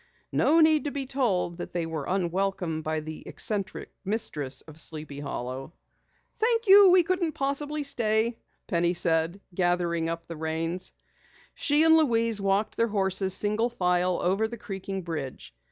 No 0.31 0.61
need 0.61 0.85
to 0.85 0.91
be 0.91 1.05
told 1.05 1.59
that 1.59 1.73
they 1.73 1.85
were 1.85 2.05
unwelcome 2.07 2.81
by 2.81 3.01
the 3.01 3.21
eccentric 3.27 3.91
mistress 4.03 4.61
of 4.61 4.79
Sleepy 4.81 5.19
Hollow. 5.19 5.73
"Thank 6.37 6.65
you, 6.65 6.89
we 6.89 7.03
couldn't 7.03 7.33
possibly 7.33 7.83
stay," 7.83 8.39
Penny 8.65 8.95
said, 8.95 9.39
gathering 9.53 10.09
up 10.09 10.25
the 10.25 10.37
reins. 10.37 10.91
She 11.53 11.83
and 11.83 11.95
Louise 11.97 12.41
walked 12.41 12.77
their 12.77 12.87
horses 12.87 13.35
single 13.35 13.69
file 13.69 14.17
over 14.23 14.47
the 14.47 14.57
creaking 14.57 15.03
bridge. 15.03 15.53